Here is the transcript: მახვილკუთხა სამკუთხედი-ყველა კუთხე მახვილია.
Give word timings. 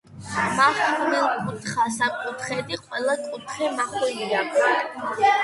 მახვილკუთხა 0.59 1.85
სამკუთხედი-ყველა 1.97 3.15
კუთხე 3.29 3.71
მახვილია. 3.77 4.43